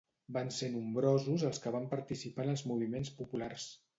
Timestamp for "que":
1.65-1.75